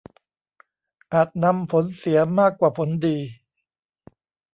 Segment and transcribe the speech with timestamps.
[1.13, 3.17] อาจนำผลเสียมากกว่าผลดี